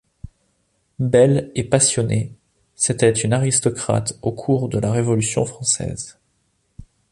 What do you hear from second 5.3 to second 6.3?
française.